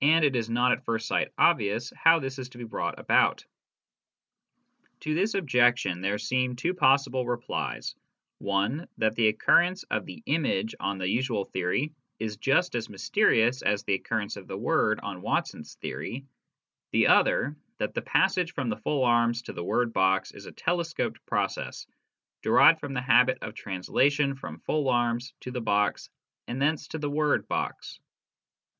[0.00, 3.44] And it is not at first sight obvious how this is to be brought about.
[5.00, 7.96] To this objection there seem two possible replies:
[8.38, 13.60] one, that the occurrence of the image on the usual theory is just as mysterious
[13.62, 16.24] as the occurrence of the word on Watson's theory;
[16.92, 21.26] the other, that the passage from full arms to the word" box" is a telescoped
[21.26, 21.88] process,
[22.40, 26.08] derived from the habit of the transition from full arms to the box
[26.46, 27.98] and thence to the word" box."